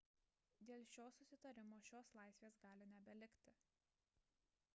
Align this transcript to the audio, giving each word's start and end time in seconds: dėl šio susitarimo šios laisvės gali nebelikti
dėl 0.69 0.85
šio 0.93 1.05
susitarimo 1.17 1.79
šios 1.91 2.11
laisvės 2.21 2.59
gali 2.65 2.89
nebelikti 2.95 3.55